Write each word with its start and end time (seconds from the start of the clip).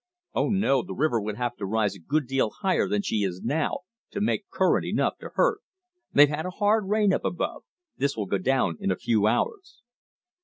"Oh, 0.33 0.49
no, 0.49 0.81
the 0.81 0.95
river 0.95 1.21
would 1.21 1.37
have 1.37 1.55
to 1.57 1.65
rise 1.67 1.93
a 1.95 1.99
good 1.99 2.25
deal 2.25 2.49
higher 2.63 2.89
than 2.89 3.03
she 3.03 3.17
is 3.21 3.43
now 3.43 3.81
to 4.09 4.19
make 4.19 4.49
current 4.49 4.83
enough 4.83 5.19
to 5.19 5.29
hurt. 5.35 5.59
They've 6.11 6.27
had 6.27 6.47
a 6.47 6.57
hard 6.57 6.85
rain 6.89 7.13
up 7.13 7.23
above. 7.23 7.65
This 7.97 8.17
will 8.17 8.25
go 8.25 8.39
down 8.39 8.77
in 8.79 8.89
a 8.89 8.95
few 8.95 9.27
hours." 9.27 9.83